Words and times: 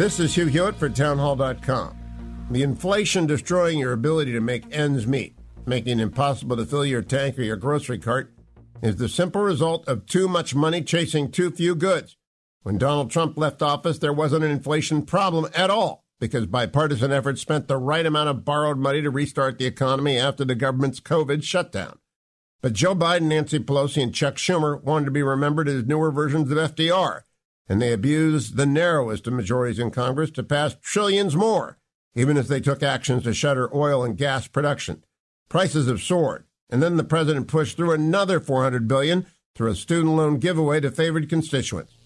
This 0.00 0.18
is 0.18 0.34
Hugh 0.34 0.46
Hewitt 0.46 0.76
for 0.76 0.88
townhall.com. 0.88 2.46
The 2.50 2.62
inflation 2.62 3.26
destroying 3.26 3.78
your 3.78 3.92
ability 3.92 4.32
to 4.32 4.40
make 4.40 4.64
ends 4.74 5.06
meet, 5.06 5.36
making 5.66 6.00
it 6.00 6.02
impossible 6.02 6.56
to 6.56 6.64
fill 6.64 6.86
your 6.86 7.02
tank 7.02 7.38
or 7.38 7.42
your 7.42 7.56
grocery 7.56 7.98
cart, 7.98 8.32
is 8.82 8.96
the 8.96 9.10
simple 9.10 9.42
result 9.42 9.86
of 9.86 10.06
too 10.06 10.26
much 10.26 10.54
money 10.54 10.80
chasing 10.80 11.30
too 11.30 11.50
few 11.50 11.74
goods. 11.74 12.16
When 12.62 12.78
Donald 12.78 13.10
Trump 13.10 13.36
left 13.36 13.60
office, 13.60 13.98
there 13.98 14.10
wasn't 14.10 14.42
an 14.42 14.50
inflation 14.50 15.02
problem 15.02 15.50
at 15.54 15.68
all 15.68 16.06
because 16.18 16.46
bipartisan 16.46 17.12
efforts 17.12 17.42
spent 17.42 17.68
the 17.68 17.76
right 17.76 18.06
amount 18.06 18.30
of 18.30 18.42
borrowed 18.42 18.78
money 18.78 19.02
to 19.02 19.10
restart 19.10 19.58
the 19.58 19.66
economy 19.66 20.16
after 20.16 20.46
the 20.46 20.54
government's 20.54 21.00
COVID 21.00 21.42
shutdown. 21.42 21.98
But 22.62 22.72
Joe 22.72 22.94
Biden, 22.94 23.24
Nancy 23.24 23.58
Pelosi, 23.58 24.02
and 24.02 24.14
Chuck 24.14 24.36
Schumer 24.36 24.82
wanted 24.82 25.04
to 25.04 25.10
be 25.10 25.22
remembered 25.22 25.68
as 25.68 25.84
newer 25.84 26.10
versions 26.10 26.50
of 26.50 26.56
FDR 26.56 27.24
and 27.68 27.80
they 27.80 27.92
abused 27.92 28.56
the 28.56 28.66
narrowest 28.66 29.26
of 29.26 29.32
majorities 29.32 29.78
in 29.78 29.90
Congress 29.90 30.30
to 30.32 30.42
pass 30.42 30.76
trillions 30.82 31.36
more, 31.36 31.78
even 32.14 32.36
as 32.36 32.48
they 32.48 32.60
took 32.60 32.82
actions 32.82 33.22
to 33.22 33.34
shutter 33.34 33.74
oil 33.74 34.02
and 34.02 34.16
gas 34.16 34.48
production. 34.48 35.04
Prices 35.48 35.88
have 35.88 36.02
soared, 36.02 36.44
and 36.68 36.82
then 36.82 36.96
the 36.96 37.04
president 37.04 37.48
pushed 37.48 37.76
through 37.76 37.92
another 37.92 38.40
400 38.40 38.88
billion 38.88 39.26
through 39.54 39.70
a 39.70 39.74
student 39.74 40.14
loan 40.16 40.38
giveaway 40.38 40.80
to 40.80 40.90
favored 40.90 41.28
constituents. 41.28 41.96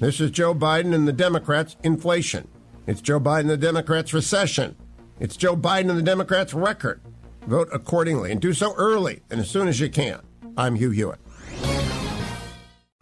This 0.00 0.20
is 0.20 0.30
Joe 0.30 0.54
Biden 0.54 0.94
and 0.94 1.08
the 1.08 1.12
Democrats' 1.12 1.76
inflation. 1.82 2.48
It's 2.86 3.00
Joe 3.00 3.18
Biden 3.18 3.40
and 3.40 3.50
the 3.50 3.56
Democrats' 3.56 4.12
recession. 4.12 4.76
It's 5.18 5.36
Joe 5.36 5.56
Biden 5.56 5.88
and 5.88 5.98
the 5.98 6.02
Democrats' 6.02 6.52
record. 6.52 7.00
Vote 7.46 7.68
accordingly 7.72 8.32
and 8.32 8.40
do 8.40 8.52
so 8.52 8.74
early 8.74 9.22
and 9.30 9.40
as 9.40 9.48
soon 9.48 9.68
as 9.68 9.80
you 9.80 9.88
can. 9.88 10.20
I'm 10.56 10.74
Hugh 10.74 10.90
Hewitt 10.90 11.20